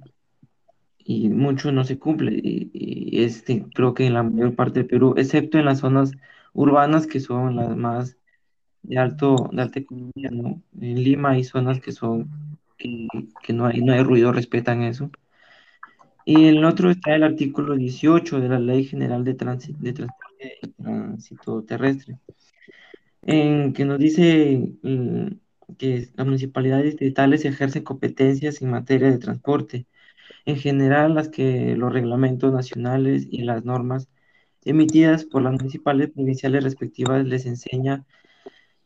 Y 0.98 1.28
mucho 1.28 1.72
no 1.72 1.84
se 1.84 1.98
cumple. 1.98 2.32
Y, 2.42 3.22
este, 3.22 3.66
creo 3.74 3.94
que 3.94 4.06
en 4.06 4.14
la 4.14 4.22
mayor 4.22 4.54
parte 4.54 4.80
del 4.80 4.88
Perú, 4.88 5.14
excepto 5.16 5.58
en 5.58 5.66
las 5.66 5.80
zonas 5.80 6.12
urbanas 6.52 7.06
que 7.06 7.20
son 7.20 7.56
las 7.56 7.76
más 7.76 8.16
de 8.82 8.98
alto, 8.98 9.50
de 9.52 9.62
alta 9.62 9.78
economía, 9.80 10.30
¿no? 10.30 10.62
En 10.80 11.02
Lima 11.02 11.30
hay 11.30 11.44
zonas 11.44 11.80
que 11.80 11.92
son, 11.92 12.30
que, 12.80 13.52
no 13.52 13.66
hay, 13.66 13.80
no 13.80 13.92
hay 13.92 14.02
ruido, 14.02 14.32
respetan 14.32 14.82
eso. 14.82 15.10
Y 16.24 16.46
el 16.46 16.64
otro 16.64 16.90
está 16.90 17.14
el 17.14 17.22
artículo 17.24 17.74
18 17.76 18.40
de 18.40 18.48
la 18.48 18.58
Ley 18.58 18.84
General 18.84 19.24
de, 19.24 19.34
Tránsito, 19.34 19.78
de 19.80 19.92
Transporte 19.92 20.58
y 20.62 20.68
Tránsito 20.82 21.62
Terrestre, 21.64 22.18
en 23.22 23.72
que 23.72 23.84
nos 23.84 23.98
dice 23.98 24.74
mm, 24.82 25.28
que 25.78 26.08
las 26.14 26.26
municipalidades 26.26 26.86
distritales 26.86 27.44
ejercen 27.44 27.84
competencias 27.84 28.62
en 28.62 28.70
materia 28.70 29.10
de 29.10 29.18
transporte. 29.18 29.86
En 30.46 30.56
general, 30.56 31.14
las 31.14 31.28
que 31.28 31.76
los 31.76 31.92
reglamentos 31.92 32.52
nacionales 32.52 33.26
y 33.30 33.42
las 33.44 33.64
normas 33.64 34.08
emitidas 34.64 35.24
por 35.24 35.42
las 35.42 35.52
municipales 35.54 36.10
provinciales 36.10 36.64
respectivas 36.64 37.24
les 37.26 37.46
enseña, 37.46 38.06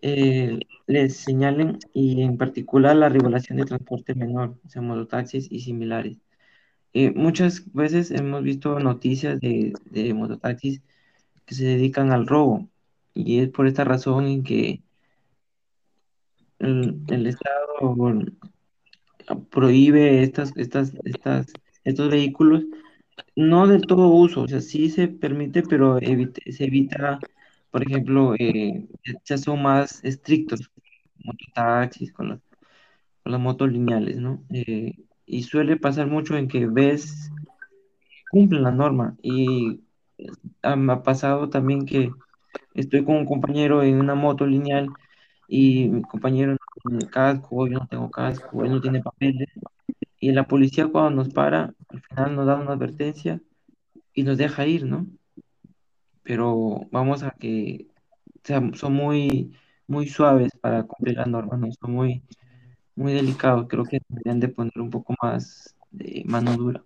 eh, 0.06 0.61
les 0.87 1.16
señalen 1.16 1.78
y 1.94 2.23
en 2.23 2.37
particular 2.37 2.94
la 2.94 3.08
regulación 3.08 3.56
de 3.58 3.64
transporte 3.64 4.14
menor, 4.14 4.61
o 4.62 4.68
sea, 4.68 4.82
mototaxis 4.82 5.50
y 5.50 5.61
similares. 5.61 6.18
Eh, 6.92 7.12
muchas 7.12 7.73
veces 7.73 8.11
hemos 8.11 8.42
visto 8.42 8.78
noticias 8.80 9.40
de, 9.40 9.73
de 9.87 10.14
mototaxis 10.14 10.82
que 11.46 11.54
se 11.54 11.64
dedican 11.64 12.12
al 12.12 12.26
robo 12.26 12.68
y 13.14 13.40
es 13.40 13.49
por 13.50 13.66
esta 13.66 13.84
razón 13.84 14.26
en 14.26 14.44
que 14.44 14.82
el, 16.58 17.00
el 17.08 17.26
Estado 17.26 17.96
prohíbe 19.50 20.23
estas, 20.23 20.54
estas, 20.56 20.92
estas, 21.04 21.46
estos 21.84 22.11
vehículos, 22.11 22.64
no 23.37 23.66
del 23.66 23.82
todo 23.87 24.08
uso, 24.08 24.42
o 24.42 24.49
sea, 24.49 24.61
sí 24.61 24.90
se 24.90 25.08
permite, 25.08 25.62
pero 25.62 25.99
se 25.99 26.64
evita, 26.64 27.18
por 27.75 27.83
ejemplo, 27.83 28.37
eh, 28.38 28.87
ya 29.25 29.37
son 29.37 29.61
más 29.61 30.04
estrictos, 30.04 30.71
mototaxis 31.25 32.12
con 32.12 32.40
con 33.25 33.33
las 33.33 33.40
motos 33.40 33.73
lineales, 33.73 34.19
¿no? 34.19 34.45
Eh, 34.50 34.95
y 35.26 35.43
suele 35.43 35.76
pasar 35.76 36.07
mucho 36.07 36.37
en 36.37 36.47
que 36.47 36.69
ves, 36.69 37.33
cumplen 38.31 38.62
la 38.62 38.71
norma, 38.71 39.16
y 39.23 39.81
me 40.62 40.93
ha 40.93 41.02
pasado 41.02 41.49
también 41.49 41.85
que 41.85 42.12
estoy 42.75 43.04
con 43.04 43.16
un 43.16 43.26
compañero 43.26 43.83
en 43.83 43.99
una 43.99 44.14
moto 44.14 44.47
lineal 44.47 44.88
y 45.49 45.88
mi 45.88 46.02
compañero 46.02 46.52
no 46.52 46.59
tiene 46.81 47.11
casco, 47.11 47.66
yo 47.66 47.81
no 47.81 47.88
tengo 47.88 48.09
casco, 48.09 48.64
él 48.64 48.71
no 48.71 48.81
tiene 48.81 49.02
papeles. 49.02 49.49
Y 50.21 50.31
la 50.31 50.47
policía 50.47 50.87
cuando 50.87 51.25
nos 51.25 51.35
para, 51.35 51.75
al 51.88 52.00
final 52.02 52.37
nos 52.37 52.47
da 52.47 52.54
una 52.54 52.75
advertencia 52.75 53.40
y 54.14 54.23
nos 54.23 54.38
deja 54.38 54.64
ir, 54.64 54.87
¿no? 54.87 55.09
Pero 56.25 56.81
vamos 56.90 57.23
a 57.23 57.31
que 57.33 57.87
son 58.75 58.93
muy, 58.93 59.52
muy 59.87 60.09
suaves 60.09 60.50
para 60.61 60.83
cumplir 60.83 61.16
las 61.16 61.26
normas, 61.28 61.61
¿no? 61.61 61.73
Son 61.73 61.93
muy, 61.93 62.23
muy 62.97 63.12
delicados. 63.12 63.66
Creo 63.69 63.85
que 63.85 64.00
deberían 64.09 64.40
de 64.40 64.49
poner 64.49 64.81
un 64.81 64.90
poco 64.90 65.14
más 65.23 65.75
de 65.90 66.23
mano 66.26 66.57
dura. 66.57 66.83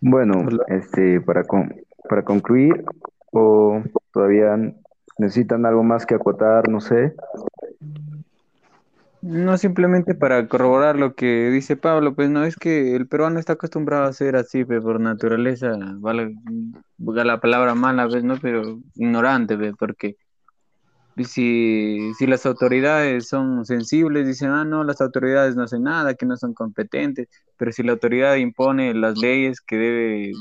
Bueno, 0.00 0.48
este, 0.68 1.20
para, 1.20 1.44
para 2.08 2.24
concluir, 2.24 2.84
o 3.32 3.82
todavía 4.12 4.56
necesitan 5.18 5.66
algo 5.66 5.82
más 5.82 6.06
que 6.06 6.14
acotar, 6.14 6.68
no 6.68 6.80
sé. 6.80 7.14
No 9.28 9.58
simplemente 9.58 10.14
para 10.14 10.48
corroborar 10.48 10.96
lo 10.96 11.14
que 11.14 11.50
dice 11.50 11.76
Pablo, 11.76 12.14
pues 12.14 12.30
no 12.30 12.44
es 12.44 12.56
que 12.56 12.96
el 12.96 13.06
peruano 13.06 13.38
está 13.38 13.52
acostumbrado 13.52 14.04
a 14.04 14.12
ser 14.14 14.36
así, 14.36 14.64
pues, 14.64 14.80
por 14.80 14.98
naturaleza, 15.00 15.76
vale, 15.96 16.34
la 16.96 17.38
palabra 17.38 17.74
mala, 17.74 18.08
pues, 18.08 18.24
¿no? 18.24 18.38
Pero 18.40 18.78
ignorante, 18.94 19.58
pues, 19.58 19.74
porque 19.78 20.16
si, 21.26 22.10
si 22.18 22.26
las 22.26 22.46
autoridades 22.46 23.28
son 23.28 23.66
sensibles, 23.66 24.26
dicen, 24.26 24.48
ah, 24.48 24.64
no, 24.64 24.82
las 24.82 25.02
autoridades 25.02 25.56
no 25.56 25.64
hacen 25.64 25.82
nada, 25.82 26.14
que 26.14 26.24
no 26.24 26.38
son 26.38 26.54
competentes, 26.54 27.28
pero 27.58 27.70
si 27.70 27.82
la 27.82 27.92
autoridad 27.92 28.36
impone 28.36 28.94
las 28.94 29.18
leyes 29.18 29.60
que 29.60 29.76
debe 29.76 30.32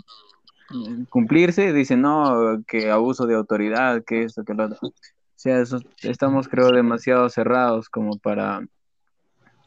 cumplirse, 1.10 1.74
dicen, 1.74 2.03
no, 2.03 2.63
que 2.65 2.89
abuso 2.89 3.27
de 3.27 3.36
autoridad, 3.36 4.06
que 4.06 4.24
esto, 4.24 4.46
que 4.46 4.53
lo 4.53 4.67
otro. 4.67 4.79
O 4.82 4.94
sea, 5.36 5.62
estamos, 6.03 6.48
creo, 6.48 6.72
demasiado 6.72 7.27
cerrados 7.29 7.89
como 7.89 8.17
para 8.17 8.62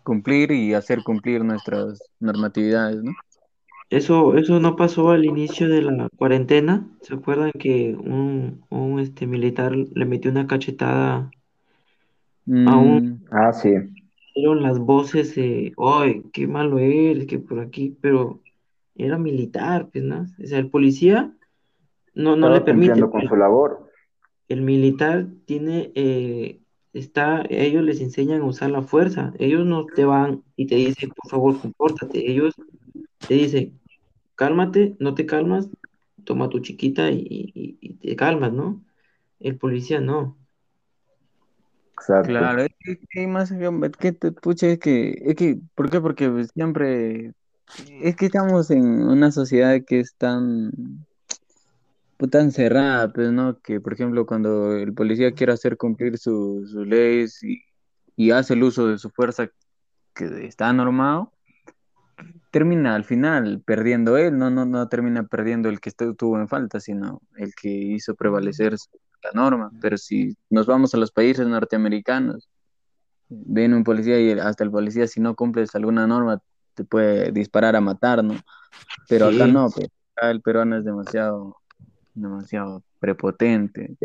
cumplir 0.03 0.53
y 0.53 0.75
hacer 0.75 1.03
cumplir 1.03 1.45
nuestras 1.45 2.01
normatividades, 2.19 3.03
¿no? 3.03 3.13
Eso, 3.91 4.37
eso 4.37 4.61
no 4.61 4.77
pasó 4.77 5.11
al 5.11 5.25
inicio 5.25 5.69
de 5.69 5.83
la 5.83 6.09
cuarentena. 6.17 6.87
¿Se 7.01 7.15
acuerdan 7.15 7.51
que 7.53 7.97
un, 7.97 8.65
un 8.71 9.01
este, 9.01 9.27
militar 9.27 9.75
le 9.75 10.05
metió 10.05 10.31
una 10.31 10.47
cachetada 10.47 11.31
a 12.47 12.77
un... 12.77 13.05
Mm. 13.05 13.25
Ah, 13.33 13.53
sí. 13.53 13.71
Fueron 14.33 14.63
las 14.63 14.79
voces 14.79 15.35
de, 15.35 15.73
¡ay, 15.77 16.23
qué 16.33 16.47
malo 16.47 16.79
eres! 16.79 17.27
Que 17.27 17.41
por 17.41 17.59
aquí, 17.59 17.97
pero 18.01 18.41
era 18.95 19.19
militar, 19.19 19.89
pues, 19.91 20.05
¿no? 20.05 20.27
O 20.41 20.47
sea, 20.47 20.61
el 20.61 20.71
policía 20.71 21.33
no, 22.15 22.37
no 22.37 22.51
le 22.51 22.61
permite. 22.61 23.01
con 23.01 23.23
su 23.23 23.37
labor. 23.37 23.89
El 24.49 24.63
militar 24.63 25.27
tiene, 25.47 25.91
eh, 25.95 26.61
está, 26.93 27.45
ellos 27.49 27.83
les 27.83 28.01
enseñan 28.01 28.43
a 28.43 28.47
usar 28.47 28.71
la 28.71 28.83
fuerza. 28.83 29.33
Ellos 29.39 29.65
no 29.67 29.87
te 29.87 30.05
van 30.05 30.43
y 30.57 30.67
te 30.67 30.77
dicen, 30.77 31.11
por 31.11 31.31
favor, 31.31 31.61
compórtate. 31.61 32.31
Ellos 32.31 32.55
te 33.27 33.35
dicen, 33.35 33.79
cálmate, 34.35 34.97
no 34.99 35.15
te 35.15 35.27
calmas, 35.27 35.69
toma 36.25 36.49
tu 36.49 36.61
chiquita 36.61 37.11
y, 37.11 37.99
te 38.01 38.17
calmas, 38.17 38.53
¿no? 38.53 38.83
El 39.39 39.57
policía 39.57 40.01
no. 40.01 40.37
Exacto. 41.93 42.31
Claro, 42.31 42.63
es 42.63 42.99
que, 43.11 43.27
más 43.27 43.53
que 43.99 44.13
te 44.13 44.33
puche, 44.33 44.73
es 44.73 44.79
que, 44.79 45.11
es 45.23 45.37
que, 45.37 45.59
¿por 45.75 45.91
qué? 45.91 46.01
Porque 46.01 46.47
siempre, 46.55 47.35
es 48.03 48.17
que 48.17 48.27
estamos 48.27 48.71
en 48.71 48.85
una 48.85 49.31
sociedad 49.31 49.79
que 49.87 50.01
es 50.01 50.15
tan, 50.15 50.73
pues, 52.21 52.31
tan 52.31 52.53
cerrada, 52.53 53.11
pues, 53.11 53.33
¿no? 53.33 53.59
Que, 53.61 53.81
por 53.81 53.95
ejemplo, 53.95 54.27
cuando 54.27 54.77
el 54.77 54.93
policía 54.93 55.33
quiere 55.33 55.55
hacer 55.55 55.79
cumplir 55.79 56.19
sus 56.19 56.75
leyes 56.75 57.43
y, 57.43 57.63
y 58.15 58.31
hace 58.31 58.53
el 58.53 58.63
uso 58.63 58.89
de 58.89 58.99
su 58.99 59.09
fuerza 59.09 59.49
que 60.15 60.47
está 60.47 60.71
normado, 60.75 61.33
termina 62.51 62.95
al 62.95 63.05
final 63.05 63.63
perdiendo 63.65 64.19
él, 64.19 64.37
no, 64.37 64.51
no, 64.51 64.67
no 64.67 64.87
termina 64.89 65.23
perdiendo 65.23 65.71
el 65.71 65.81
que 65.81 65.89
estuvo 65.89 66.39
en 66.39 66.47
falta, 66.47 66.79
sino 66.79 67.23
el 67.37 67.55
que 67.55 67.71
hizo 67.71 68.15
prevalecer 68.15 68.77
la 69.23 69.31
norma. 69.33 69.71
Pero 69.81 69.97
si 69.97 70.37
nos 70.51 70.67
vamos 70.67 70.93
a 70.93 70.99
los 70.99 71.13
países 71.13 71.47
norteamericanos, 71.47 72.51
ven 73.31 73.73
un 73.73 73.83
policía 73.83 74.21
y 74.21 74.33
hasta 74.33 74.63
el 74.63 74.71
policía 74.71 75.07
si 75.07 75.21
no 75.21 75.35
cumples 75.35 75.75
alguna 75.75 76.07
norma 76.07 76.43
te 76.75 76.85
puede 76.85 77.33
disparar 77.33 77.77
a 77.77 77.81
matar, 77.81 78.23
¿no? 78.23 78.35
Pero 79.09 79.29
acá 79.29 79.47
no, 79.47 79.71
pues, 79.71 79.89
acá 80.15 80.31
el 80.31 80.43
peruano 80.43 80.77
es 80.77 80.85
demasiado, 80.85 81.57
demasiado 82.15 82.83
prepotente. 82.99 83.97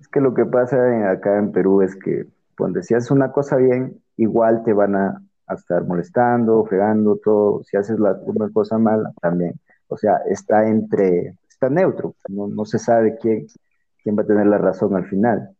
Es 0.00 0.08
que 0.08 0.20
lo 0.20 0.34
que 0.34 0.44
pasa 0.44 1.10
acá 1.10 1.38
en 1.38 1.52
Perú 1.52 1.82
es 1.82 1.96
que 1.96 2.26
cuando 2.56 2.78
decías 2.78 3.10
una 3.10 3.32
cosa 3.32 3.56
bien, 3.56 4.00
igual 4.16 4.62
te 4.64 4.72
van 4.72 4.96
a 4.96 5.22
a 5.48 5.54
estar 5.54 5.84
molestando, 5.84 6.64
fregando, 6.66 7.16
todo. 7.16 7.64
Si 7.64 7.76
haces 7.76 7.98
la, 7.98 8.12
una 8.24 8.50
cosa 8.50 8.78
mala, 8.78 9.12
también. 9.20 9.54
O 9.88 9.96
sea, 9.96 10.18
está 10.28 10.68
entre, 10.68 11.34
está 11.48 11.70
neutro, 11.70 12.14
no, 12.28 12.64
se 12.66 12.78
sabe 12.78 13.16
quién, 13.20 13.46
quién 14.02 14.16
va 14.16 14.22
a 14.22 14.26
tener 14.26 14.46
la 14.46 14.58
razón 14.58 14.94
al 14.94 15.06
final. 15.06 15.50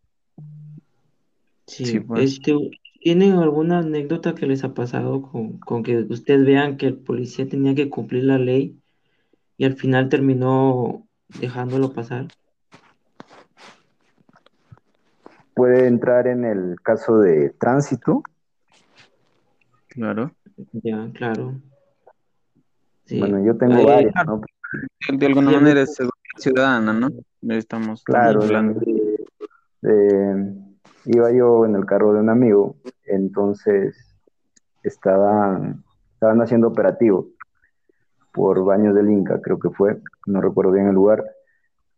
Sí, 1.67 2.01
pues. 2.01 2.33
este, 2.33 2.55
¿tienen 3.01 3.33
alguna 3.33 3.79
anécdota 3.79 4.35
que 4.35 4.47
les 4.47 4.65
ha 4.65 4.75
pasado 4.75 5.23
con, 5.23 5.59
con 5.59 5.83
que 5.83 5.99
ustedes 6.03 6.45
vean 6.45 6.77
que 6.77 6.87
el 6.87 6.99
policía 6.99 7.49
tenía 7.49 7.75
que 7.75 7.89
cumplir 7.89 8.25
la 8.25 8.39
ley 8.39 8.79
y 9.57 9.65
al 9.65 9.75
final 9.75 10.11
terminó 10.11 11.07
dejándolo 11.41 11.93
pasar? 11.93 12.27
Puede 15.55 15.87
entrar 15.87 16.27
en 16.27 16.45
el 16.45 16.77
caso 16.83 17.19
de 17.19 17.51
tránsito, 17.51 18.23
Claro. 19.99 20.31
Ya, 20.73 21.11
claro. 21.13 21.61
Bueno, 23.11 23.45
yo 23.45 23.57
tengo 23.57 23.85
varias, 23.85 24.15
¿no? 24.27 24.41
De 25.19 25.27
alguna 25.27 25.51
manera 25.51 25.81
es 25.81 25.97
ciudadana, 26.37 26.93
¿no? 26.93 27.09
Estamos 27.49 28.05
claro, 28.05 28.43
hablando. 28.43 28.81
iba 31.05 31.33
yo 31.33 31.65
en 31.65 31.75
el 31.75 31.85
carro 31.85 32.13
de 32.13 32.21
un 32.21 32.29
amigo, 32.29 32.77
entonces 33.07 34.15
estaban, 34.85 35.83
estaban 36.13 36.41
haciendo 36.41 36.69
operativo 36.69 37.31
por 38.33 38.65
Baños 38.65 38.95
del 38.95 39.11
Inca, 39.11 39.41
creo 39.41 39.59
que 39.59 39.71
fue, 39.71 40.01
no 40.29 40.41
recuerdo 40.41 40.73
bien 40.73 40.89
el 40.89 40.95
lugar. 40.95 41.25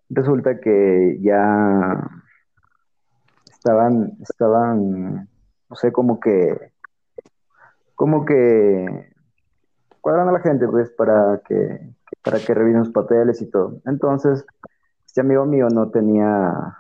Resulta 0.09 0.61
que 0.61 1.19
ya 1.21 2.11
estaban, 3.51 4.17
estaban, 4.21 5.29
no 5.69 5.77
sé, 5.77 5.93
como 5.93 6.19
que 6.19 6.73
como 7.95 8.25
que 8.25 9.13
cuadran 10.01 10.29
a 10.31 10.33
la 10.33 10.41
gente, 10.41 10.67
pues, 10.67 10.91
para 10.91 11.43
que, 11.47 11.95
para 12.25 12.39
que 12.39 12.55
revisen 12.55 12.81
los 12.81 12.91
papeles 12.93 13.43
y 13.43 13.51
todo. 13.51 13.79
Entonces, 13.85 14.47
este 15.05 15.21
amigo 15.21 15.45
mío 15.45 15.69
no 15.69 15.91
tenía, 15.91 16.79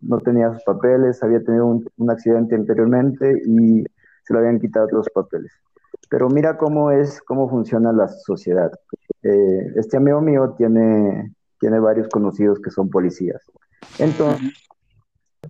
no 0.00 0.18
tenía 0.18 0.52
sus 0.52 0.64
papeles, 0.64 1.22
había 1.22 1.44
tenido 1.44 1.64
un 1.64 2.10
accidente 2.10 2.56
anteriormente 2.56 3.40
y 3.46 3.84
se 4.24 4.32
le 4.32 4.40
habían 4.40 4.58
quitado 4.58 4.88
los 4.90 5.08
papeles. 5.10 5.52
Pero 6.08 6.28
mira 6.28 6.56
cómo 6.56 6.90
es, 6.90 7.20
cómo 7.22 7.48
funciona 7.48 7.92
la 7.92 8.08
sociedad. 8.08 8.72
Eh, 9.22 9.72
este 9.76 9.96
amigo 9.96 10.20
mío 10.20 10.54
tiene, 10.56 11.34
tiene 11.60 11.78
varios 11.80 12.08
conocidos 12.08 12.60
que 12.60 12.70
son 12.70 12.88
policías. 12.88 13.42
Entonces, 13.98 14.52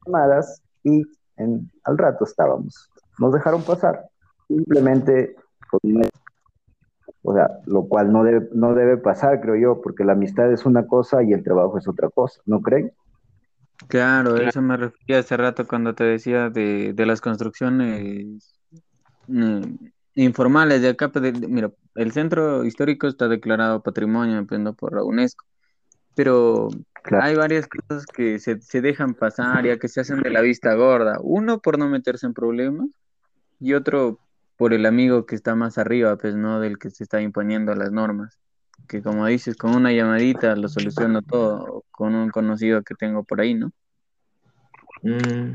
llamadas 0.04 0.62
y 0.82 1.02
en, 1.36 1.70
al 1.84 1.98
rato 1.98 2.24
estábamos. 2.24 2.90
Nos 3.18 3.32
dejaron 3.32 3.62
pasar. 3.62 4.04
Simplemente, 4.48 5.36
o 7.22 7.34
sea, 7.34 7.60
lo 7.66 7.86
cual 7.86 8.12
no 8.12 8.24
debe, 8.24 8.48
no 8.52 8.74
debe 8.74 8.96
pasar, 8.96 9.40
creo 9.40 9.56
yo, 9.56 9.80
porque 9.80 10.04
la 10.04 10.12
amistad 10.12 10.52
es 10.52 10.64
una 10.66 10.86
cosa 10.86 11.22
y 11.22 11.32
el 11.32 11.42
trabajo 11.42 11.78
es 11.78 11.86
otra 11.86 12.08
cosa, 12.08 12.40
¿no 12.46 12.60
creen? 12.62 12.92
Claro, 13.86 14.36
eso 14.36 14.60
me 14.60 14.76
refería 14.76 15.20
hace 15.20 15.36
rato 15.36 15.66
cuando 15.66 15.94
te 15.94 16.02
decía 16.02 16.50
de, 16.50 16.92
de 16.94 17.06
las 17.06 17.20
construcciones 17.20 18.58
mm, 19.28 19.62
informales 20.25 20.82
de 20.82 20.90
acá. 20.90 21.10
pues, 21.10 21.22
de- 21.40 21.48
mira, 21.48 21.70
el 21.94 22.12
centro 22.12 22.64
histórico 22.64 23.06
está 23.06 23.28
declarado 23.28 23.82
patrimonio 23.82 24.44
por 24.76 24.94
la 24.94 25.04
UNESCO, 25.04 25.44
pero 26.14 26.68
Claro. 27.02 27.25
hay 27.25 27.37
varias 27.37 27.68
cosas 27.68 28.04
que 28.06 28.38
se, 28.38 28.60
se 28.60 28.80
dejan 28.80 29.14
pasar 29.14 29.64
ya 29.64 29.78
que 29.78 29.88
se 29.88 30.00
hacen 30.00 30.20
de 30.20 30.30
la 30.30 30.40
vista 30.40 30.75
gorda. 30.75 31.18
Uno 31.22 31.60
por 31.60 31.78
no 31.78 31.88
meterse 31.88 32.26
en 32.26 32.34
problemas 32.34 32.88
y 33.60 33.75
otro 33.75 34.18
por 34.56 34.75
el 34.75 34.87
amigo 34.87 35.25
que 35.25 35.37
está 35.37 35.54
más 35.54 35.78
arriba, 35.78 36.16
pues 36.16 36.34
no 36.34 36.58
del 36.60 36.78
que 36.78 36.90
se 36.90 37.04
está 37.04 37.20
imponiendo 37.22 37.75
las 37.75 37.92
normas. 37.92 38.37
Que 38.88 39.02
como 39.02 39.26
dices, 39.26 39.56
con 39.56 39.75
una 39.75 39.92
llamadita 39.92 40.56
lo 40.56 40.68
soluciono 40.68 41.22
todo, 41.22 41.84
con 41.92 42.14
un 42.16 42.30
conocido 42.30 42.82
que 42.82 42.94
tengo 42.94 43.22
por 43.22 43.40
ahí, 43.40 43.54
¿no? 43.54 43.70
Mm, 45.02 45.52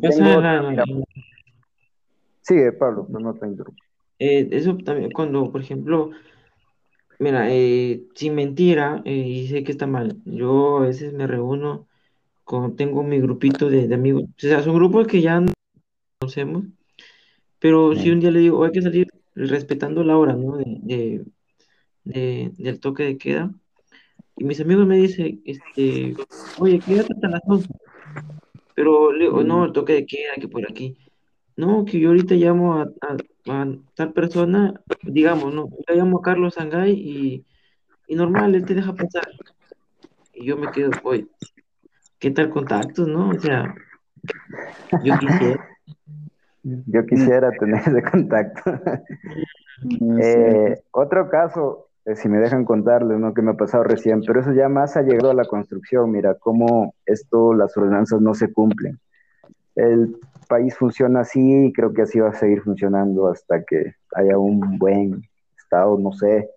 tengo- 0.00 0.42
sigue, 2.50 2.72
Pablo, 2.72 3.06
no, 3.08 3.20
no 3.20 3.34
te 3.34 3.46
interrumpo. 3.46 3.82
eh, 4.18 4.48
eso 4.52 4.76
también 4.78 5.10
cuando, 5.12 5.50
por 5.52 5.60
ejemplo, 5.62 6.10
mira, 7.18 7.46
eh, 7.50 8.02
sin 8.14 8.34
mentira, 8.34 9.02
eh, 9.04 9.14
y 9.16 9.48
sé 9.48 9.62
que 9.64 9.72
está 9.72 9.86
mal, 9.86 10.16
yo 10.24 10.78
a 10.78 10.80
veces 10.86 11.12
me 11.12 11.26
reúno 11.26 11.86
con, 12.44 12.76
tengo 12.76 13.02
mi 13.02 13.20
grupito 13.20 13.70
de, 13.70 13.86
de 13.88 13.94
amigos, 13.94 14.24
o 14.24 14.28
sea, 14.36 14.62
son 14.62 14.74
grupos 14.74 15.06
que 15.06 15.20
ya 15.22 15.40
no 15.40 15.52
conocemos, 16.20 16.64
pero 17.58 17.94
si 17.94 18.08
Mm. 18.10 18.12
un 18.14 18.20
día 18.20 18.30
le 18.30 18.40
digo, 18.40 18.64
hay 18.64 18.72
que 18.72 18.82
salir 18.82 19.06
respetando 19.34 20.02
la 20.02 20.18
hora, 20.18 20.34
¿no? 20.34 20.56
De, 20.56 20.64
de- 20.82 21.24
de- 22.04 22.50
del 22.58 22.80
toque 22.80 23.04
de 23.04 23.18
queda, 23.18 23.52
y 24.36 24.44
mis 24.44 24.60
amigos 24.60 24.86
me 24.86 24.96
dicen, 24.98 25.40
este, 25.44 26.16
oye, 26.58 26.80
quédate 26.80 27.12
hasta 27.14 27.28
las 27.28 27.42
11, 27.46 27.68
pero 28.74 29.12
le 29.12 29.24
digo, 29.26 29.44
no, 29.44 29.66
el 29.66 29.72
toque 29.72 29.92
de 29.92 30.06
queda, 30.06 30.34
que 30.40 30.48
por 30.48 30.64
aquí. 30.68 30.96
No, 31.60 31.84
que 31.84 32.00
yo 32.00 32.08
ahorita 32.08 32.34
llamo 32.36 32.74
a, 32.80 32.82
a- 33.02 33.52
a 33.52 33.68
tal 33.94 34.12
persona, 34.14 34.80
digamos, 35.02 35.52
no, 35.54 35.68
yo 35.86 35.94
llamo 35.94 36.18
a 36.18 36.22
Carlos 36.22 36.54
Sangay 36.54 36.92
y, 36.92 37.44
y 38.06 38.14
normal, 38.14 38.54
él 38.54 38.64
te 38.64 38.74
deja 38.74 38.94
pasar. 38.94 39.28
Y 40.32 40.46
yo 40.46 40.56
me 40.56 40.70
quedo, 40.70 40.90
oye, 41.02 41.26
¿qué 42.18 42.30
tal 42.30 42.48
contactos, 42.48 43.06
no? 43.08 43.28
O 43.28 43.38
sea, 43.38 43.74
yo 45.04 45.18
quisiera. 45.18 45.68
Yo 46.62 47.06
quisiera 47.06 47.50
tener 47.52 47.80
ese 47.86 48.02
contacto. 48.02 48.62
Eh, 50.22 50.76
otro 50.90 51.30
caso, 51.30 51.88
eh, 52.04 52.14
si 52.14 52.28
me 52.28 52.36
dejan 52.38 52.66
contarles, 52.66 53.18
¿no? 53.18 53.32
Que 53.32 53.40
me 53.40 53.52
ha 53.52 53.54
pasado 53.54 53.82
recién, 53.82 54.20
pero 54.26 54.40
eso 54.40 54.52
ya 54.52 54.68
más 54.68 54.94
ha 54.98 55.02
llegado 55.02 55.30
a 55.30 55.34
la 55.34 55.46
construcción. 55.46 56.10
Mira 56.10 56.34
cómo 56.34 56.94
esto, 57.06 57.54
las 57.54 57.74
ordenanzas 57.78 58.20
no 58.20 58.34
se 58.34 58.52
cumplen. 58.52 58.98
El 59.74 60.16
país 60.48 60.76
funciona 60.76 61.20
así 61.20 61.66
y 61.66 61.72
creo 61.72 61.92
que 61.92 62.02
así 62.02 62.18
va 62.18 62.30
a 62.30 62.34
seguir 62.34 62.62
funcionando 62.62 63.28
hasta 63.28 63.62
que 63.64 63.94
haya 64.14 64.38
un 64.38 64.78
buen 64.78 65.22
estado, 65.56 65.98
no 65.98 66.12
sé, 66.12 66.50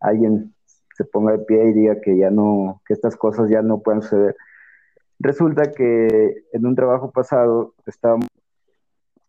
alguien 0.00 0.54
se 0.94 1.04
ponga 1.04 1.32
de 1.32 1.44
pie 1.44 1.68
y 1.68 1.72
diga 1.72 2.00
que 2.00 2.16
ya 2.16 2.30
no, 2.30 2.82
que 2.86 2.92
estas 2.92 3.16
cosas 3.16 3.48
ya 3.48 3.62
no 3.62 3.80
pueden 3.80 4.02
suceder. 4.02 4.36
Resulta 5.20 5.72
que 5.72 6.44
en 6.52 6.66
un 6.66 6.74
trabajo 6.74 7.10
pasado 7.10 7.74
estábamos 7.86 8.28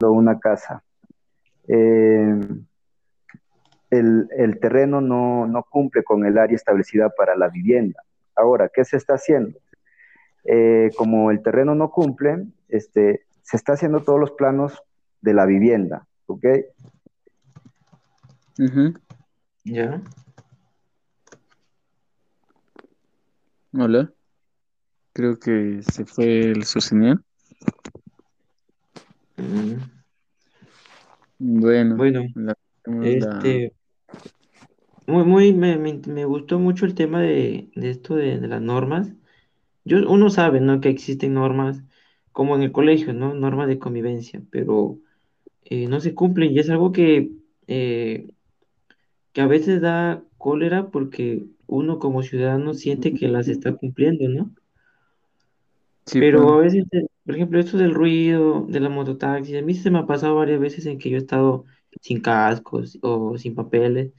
una 0.08 0.39
casa. 0.39 0.84
Eh, 1.67 2.39
el, 3.89 4.30
el 4.38 4.60
terreno 4.60 5.02
no, 5.02 5.47
no 5.47 5.63
cumple 5.63 6.04
con 6.04 6.25
el 6.25 6.38
área 6.38 6.56
establecida 6.56 7.10
para 7.10 7.36
la 7.36 7.49
vivienda. 7.49 8.04
Ahora, 8.36 8.69
¿qué 8.73 8.86
se 8.86 8.97
está 8.97 9.15
haciendo? 9.15 9.60
Eh, 10.45 10.91
como 10.95 11.32
el 11.32 11.41
terreno 11.41 11.75
no 11.75 11.91
cumple, 11.91 12.45
este, 12.69 13.25
se 13.49 13.57
está 13.57 13.73
haciendo 13.73 14.03
todos 14.03 14.19
los 14.19 14.31
planos 14.31 14.73
de 15.21 15.33
la 15.33 15.47
vivienda, 15.47 16.05
¿ok? 16.27 16.45
Ujú. 18.59 18.93
¿Ya? 19.63 19.99
Hola. 23.73 24.12
Creo 25.13 25.39
que 25.39 25.81
se 25.81 26.05
fue 26.05 26.51
el 26.51 26.63
su 26.63 26.79
señal. 26.79 27.23
Mm, 29.38 29.73
Bueno, 31.39 31.95
Bueno, 31.95 32.21
la- 32.35 32.55
tenemos 32.83 33.05
la- 33.05 33.39
este, 33.39 33.73
muy, 35.07 35.23
muy, 35.23 35.53
me, 35.53 35.77
me, 35.77 35.99
me 36.05 36.25
gustó 36.25 36.59
mucho 36.59 36.85
el 36.85 36.93
tema 36.93 37.19
de, 37.21 37.71
de 37.75 37.89
esto 37.89 38.15
de, 38.15 38.39
de 38.39 38.47
las 38.47 38.62
normas. 38.62 39.12
Yo, 39.85 40.07
uno 40.07 40.29
sabe, 40.29 40.59
¿no? 40.62 40.81
Que 40.81 40.89
existen 40.89 41.33
normas, 41.33 41.81
como 42.39 42.56
en 42.56 42.62
el 42.63 42.71
colegio, 42.71 43.12
¿no? 43.13 43.34
Normas 43.34 43.67
de 43.67 43.80
convivencia, 43.80 44.41
pero 44.49 44.97
eh, 45.65 45.88
no 45.89 45.99
se 45.99 46.15
cumplen 46.15 46.54
y 46.54 46.60
es 46.60 46.69
algo 46.69 46.93
que, 46.93 47.34
eh, 47.67 48.30
que 49.34 49.41
a 49.41 49.47
veces 49.47 49.82
da 49.82 50.23
cólera 50.38 50.89
porque 50.89 51.43
uno 51.67 51.99
como 51.99 52.23
ciudadano 52.23 52.73
siente 52.75 53.13
que 53.13 53.28
las 53.28 53.49
está 53.49 53.75
cumpliendo, 53.75 54.30
¿no? 54.30 54.52
Sí, 56.06 56.21
Pero 56.21 56.54
pues. 56.54 56.54
a 56.54 56.60
veces, 56.62 56.86
eh, 56.93 57.08
por 57.25 57.36
ejemplo, 57.36 57.60
esto 57.60 57.78
del 57.78 57.93
ruido, 57.93 58.65
de 58.69 58.80
la 58.80 58.88
mototaxi, 58.89 59.58
a 59.58 59.62
mí 59.62 59.73
se 59.73 59.91
me 59.91 59.99
ha 59.99 60.06
pasado 60.08 60.36
varias 60.36 60.62
veces 60.62 60.86
en 60.86 60.97
que 60.97 61.10
yo 61.10 61.17
he 61.17 61.19
estado 61.19 61.65
sin 62.02 62.21
cascos 62.21 62.97
o 63.02 63.38
sin 63.38 63.54
papeles 63.54 64.13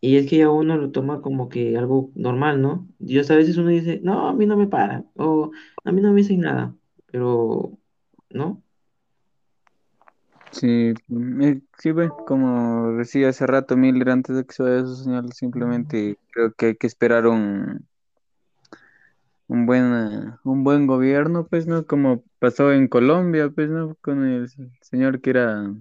y 0.00 0.16
es 0.18 0.28
que 0.28 0.36
ya 0.38 0.50
uno 0.50 0.76
lo 0.76 0.90
toma 0.92 1.22
como 1.22 1.48
que 1.48 1.78
algo 1.78 2.10
normal, 2.14 2.60
¿no? 2.60 2.86
Y 3.00 3.18
a 3.18 3.22
veces 3.22 3.56
uno 3.56 3.68
dice, 3.70 4.00
no, 4.02 4.28
a 4.28 4.34
mí 4.34 4.44
no 4.46 4.56
me 4.56 4.66
para 4.68 5.04
o 5.16 5.50
a 5.84 5.92
mí 5.92 6.02
no 6.02 6.10
me 6.12 6.18
dicen 6.20 6.40
nada, 6.40 6.76
pero, 7.14 7.70
¿no? 8.30 8.60
Sí, 10.50 10.94
me- 11.06 11.62
sí, 11.78 11.92
ve, 11.92 12.08
como 12.26 12.90
decía 12.94 13.28
hace 13.28 13.46
rato 13.46 13.76
Miller, 13.76 14.10
antes 14.10 14.34
de 14.34 14.44
que 14.44 14.52
se 14.52 14.64
vaya 14.64 14.80
su 14.80 14.96
señal, 14.96 15.32
simplemente 15.32 16.18
creo 16.32 16.52
que 16.54 16.66
hay 16.66 16.76
que 16.76 16.88
esperar 16.88 17.28
un, 17.28 17.86
un 19.46 19.64
buen, 19.66 19.84
eh, 19.94 20.32
un 20.42 20.64
buen 20.64 20.88
gobierno, 20.88 21.46
pues, 21.46 21.68
¿no? 21.68 21.86
Como 21.86 22.24
pasó 22.40 22.72
en 22.72 22.88
Colombia, 22.88 23.48
pues, 23.54 23.70
¿no? 23.70 23.94
Con 24.00 24.24
el 24.26 24.48
señor 24.80 25.20
que 25.20 25.30
era, 25.30 25.72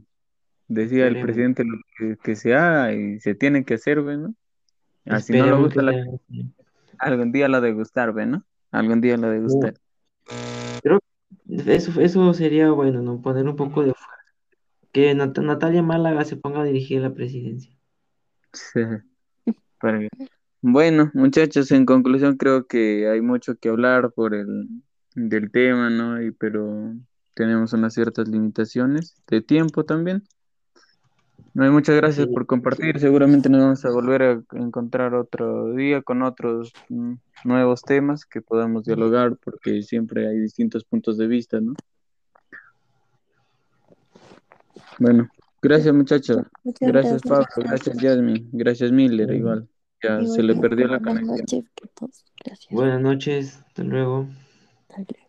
decía 0.68 1.08
el 1.08 1.16
presidente 1.26 1.64
lo 1.66 1.78
que, 1.98 2.18
que 2.24 2.36
se 2.36 2.54
haga 2.54 2.94
y 2.94 3.20
se 3.22 3.34
tiene 3.34 3.66
que 3.66 3.74
hacer, 3.74 4.04
¿ve, 4.04 4.18
¿no? 4.18 4.36
Así 5.08 5.34
no 5.34 5.46
le 5.46 5.52
gusta, 5.64 5.82
la- 5.82 5.94
algún 7.00 7.32
día 7.32 7.48
lo 7.48 7.60
de 7.60 7.74
gustar, 7.74 8.14
¿ve, 8.14 8.28
no? 8.28 8.44
Algún 8.72 9.02
día 9.02 9.18
lo 9.18 9.30
de 9.32 9.40
gustar. 9.40 9.74
Que 10.26 10.73
eso, 11.68 12.02
eso 12.02 12.34
sería 12.34 12.72
bueno, 12.72 13.02
¿no? 13.02 13.22
Poner 13.22 13.48
un 13.48 13.56
poco 13.56 13.84
de 13.84 13.94
fuerza. 13.94 14.08
Que 14.94 15.14
Nat- 15.16 15.40
Natalia 15.42 15.84
Málaga 15.84 16.26
se 16.26 16.38
ponga 16.38 16.62
a 16.62 16.66
dirigir 16.66 17.02
la 17.02 17.14
presidencia. 17.14 17.72
Sí. 18.54 18.82
Bueno, 20.62 21.12
muchachos, 21.14 21.72
en 21.72 21.86
conclusión 21.86 22.38
creo 22.38 22.68
que 22.68 23.10
hay 23.10 23.22
mucho 23.22 23.56
que 23.58 23.70
hablar 23.70 24.12
por 24.14 24.34
el 24.34 24.70
del 25.16 25.52
tema, 25.52 25.90
¿no? 25.90 26.22
Y 26.22 26.32
pero 26.32 26.94
tenemos 27.34 27.74
unas 27.74 27.94
ciertas 27.94 28.28
limitaciones 28.30 29.16
de 29.28 29.42
tiempo 29.42 29.84
también. 29.86 30.24
No, 31.54 31.72
muchas 31.72 31.96
gracias 31.96 32.28
por 32.28 32.48
compartir. 32.48 33.00
Seguramente 33.00 33.48
nos 33.48 33.62
vamos 33.62 33.86
a 33.86 33.92
volver 33.92 34.22
a 34.24 34.44
encontrar 34.58 35.14
otro 35.14 35.74
día 35.74 36.02
con 36.02 36.24
otros 36.24 36.74
mm, 36.90 37.14
nuevos 37.44 37.84
temas 37.84 38.26
que 38.26 38.42
podamos 38.42 38.86
dialogar, 38.86 39.38
porque 39.38 39.84
siempre 39.84 40.28
hay 40.28 40.40
distintos 40.40 40.84
puntos 40.84 41.18
de 41.18 41.28
vista, 41.28 41.60
¿no? 41.62 41.74
Bueno, 45.00 45.30
gracias 45.62 45.94
muchachos. 45.94 46.38
Muchas 46.64 46.90
Gracias 46.90 47.22
gracias. 47.24 47.48
Pablo, 47.56 47.70
gracias 47.70 47.98
Jasmine, 48.00 48.50
gracias 48.52 48.92
Miller, 48.92 49.28
Bueno. 49.28 49.40
igual. 49.40 49.70
Ya 50.02 50.26
se 50.26 50.44
le 50.44 50.56
perdió 50.56 50.88
la 50.88 50.98
buenas 50.98 51.24
conexión. 51.24 51.66
noches. 51.72 52.22
Gracias. 52.44 52.68
Buenas 52.72 53.02
noches, 53.02 53.58
hasta 53.68 53.84
luego. 53.84 54.28
Hasta 54.90 54.98
luego. 54.98 55.23